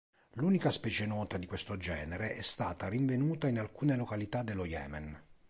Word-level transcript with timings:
L'unica 0.31 0.71
specie 0.71 1.05
nota 1.05 1.37
di 1.37 1.45
questo 1.45 1.77
genere 1.77 2.33
è 2.35 2.41
stata 2.41 2.87
rinvenuta 2.87 3.47
in 3.47 3.59
alcune 3.59 3.95
località 3.95 4.41
dello 4.41 4.65
Yemen. 4.65 5.15